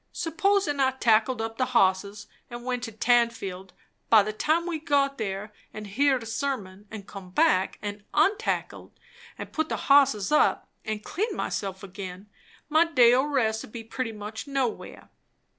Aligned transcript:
Suppos'n' 0.11 0.79
I 0.79 0.93
tackled 0.93 1.43
up 1.43 1.59
the 1.59 1.67
bosses 1.75 2.25
and 2.49 2.65
went 2.65 2.81
to 2.85 2.91
Tanfield; 2.91 3.69
by 4.09 4.23
the 4.23 4.33
time 4.33 4.65
we 4.65 4.79
got 4.79 5.19
there, 5.19 5.53
and 5.75 5.85
heerd 5.85 6.23
a 6.23 6.25
sermon, 6.25 6.87
and 6.89 7.05
come 7.05 7.29
back, 7.29 7.77
and 7.83 8.03
untackled, 8.11 8.93
and 9.37 9.53
put 9.53 9.69
the 9.69 9.77
hosses 9.77 10.31
up 10.31 10.67
and 10.83 11.03
cleaned 11.03 11.37
myself 11.37 11.83
again, 11.83 12.27
my 12.67 12.85
day 12.91 13.13
o' 13.13 13.23
rest 13.25 13.63
'ud 13.63 13.71
be 13.71 13.83
pretty 13.83 14.11
much 14.11 14.47
nowhere. 14.47 15.09